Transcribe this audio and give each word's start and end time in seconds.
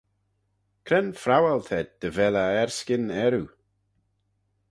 Cre'n 0.85 1.09
phrowal 1.21 1.61
t'ayd 1.67 1.89
dy 2.01 2.09
vel 2.15 2.35
eh 2.43 2.57
erskyn 2.63 3.05
earroo? 3.23 3.49